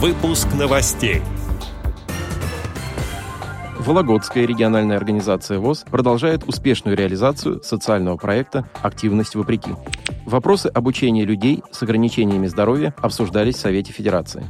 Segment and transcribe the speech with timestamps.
[0.00, 1.22] Выпуск новостей.
[3.80, 9.72] Вологодская региональная организация ВОЗ продолжает успешную реализацию социального проекта «Активность вопреки».
[10.24, 14.46] Вопросы обучения людей с ограничениями здоровья обсуждались в Совете Федерации.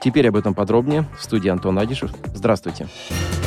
[0.00, 2.12] Теперь об этом подробнее в студии Антон Адишев.
[2.32, 2.86] Здравствуйте.
[2.86, 3.41] Здравствуйте.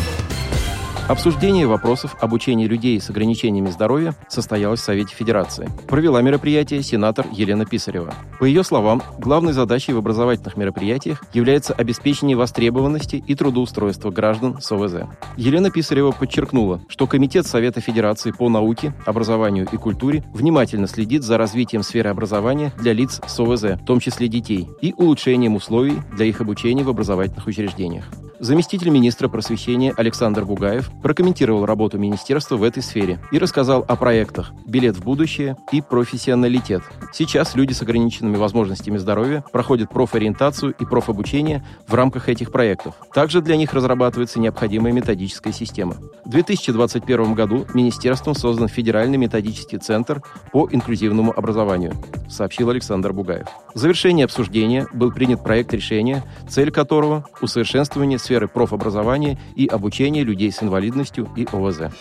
[1.07, 5.69] Обсуждение вопросов обучения людей с ограничениями здоровья состоялось в Совете Федерации.
[5.87, 8.11] Провела мероприятие сенатор Елена Писарева.
[8.39, 15.07] По ее словам, главной задачей в образовательных мероприятиях является обеспечение востребованности и трудоустройства граждан с.
[15.37, 21.37] Елена Писарева подчеркнула, что Комитет Совета Федерации по науке, образованию и культуре внимательно следит за
[21.37, 23.39] развитием сферы образования для лиц с
[23.75, 28.05] в том числе детей, и улучшением условий для их обучения в образовательных учреждениях.
[28.45, 34.51] Заместитель министра просвещения Александр Бугаев прокомментировал работу министерства в этой сфере и рассказал о проектах
[34.67, 36.83] «Билет в будущее» и «Профессионалитет».
[37.11, 42.93] Сейчас люди с ограниченными возможностями здоровья проходят профориентацию и профобучение в рамках этих проектов.
[43.15, 45.95] Также для них разрабатывается необходимая методическая система.
[46.23, 51.93] В 2021 году министерством создан Федеральный методический центр по инклюзивному образованию,
[52.27, 53.47] сообщил Александр Бугаев.
[53.73, 60.51] В завершении обсуждения был принят проект решения, цель которого– усовершенствование сферы профобразования и обучения людей
[60.51, 61.93] с инвалидностью и ОВЗ.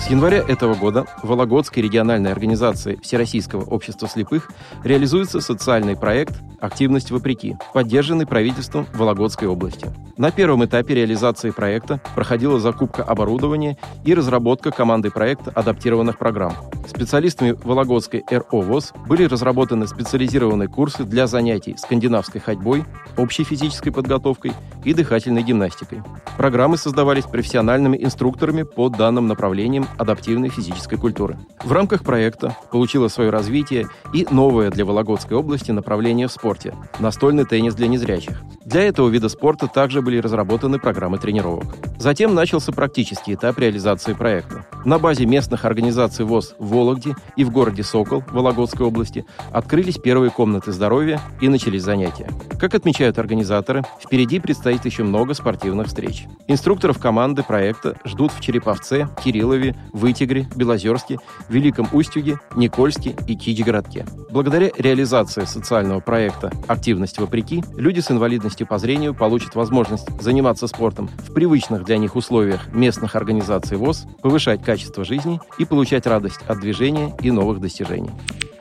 [0.00, 4.50] С января этого года в Вологодской региональной организации Всероссийского общества слепых
[4.82, 9.88] реализуется социальный проект «Активность вопреки», поддержанный правительством Вологодской области.
[10.16, 16.54] На первом этапе реализации проекта проходила закупка оборудования и разработка командой проекта адаптированных программ.
[16.90, 22.84] Специалистами Вологодской РО ВОЗ были разработаны специализированные курсы для занятий скандинавской ходьбой,
[23.16, 24.52] общей физической подготовкой
[24.84, 26.02] и дыхательной гимнастикой.
[26.36, 31.38] Программы создавались профессиональными инструкторами по данным направлениям адаптивной физической культуры.
[31.62, 37.44] В рамках проекта получило свое развитие и новое для Вологодской области направление в спорте– настольный
[37.44, 38.42] теннис для незрячих.
[38.70, 41.64] Для этого вида спорта также были разработаны программы тренировок.
[41.98, 44.64] Затем начался практический этап реализации проекта.
[44.84, 50.30] На базе местных организаций ВОЗ в Вологде и в городе Сокол Вологодской области открылись первые
[50.30, 52.28] комнаты здоровья и начались занятия.
[52.60, 56.26] Как отмечают организаторы, впереди предстоит еще много спортивных встреч.
[56.46, 61.18] Инструкторов команды проекта ждут в Череповце, Кириллове, Вытигре, Белозерске,
[61.48, 64.06] Великом Устюге, Никольске и Кичгородке.
[64.30, 71.08] Благодаря реализации социального проекта «Активность вопреки» люди с инвалидностью по зрению получат возможность заниматься спортом
[71.18, 76.60] в привычных для них условиях местных организаций ВОЗ, повышать качество жизни и получать радость от
[76.60, 78.10] движения и новых достижений.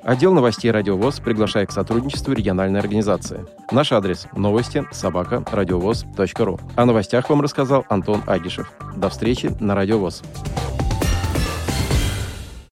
[0.03, 3.45] Отдел новостей «Радиовоз» приглашает к сотрудничеству региональной организации.
[3.71, 6.59] Наш адрес– новости собака радиовоз.ру.
[6.75, 8.71] О новостях вам рассказал Антон Агишев.
[8.95, 10.23] До встречи на «Радиовоз».